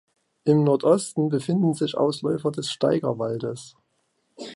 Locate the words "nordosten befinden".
0.63-1.75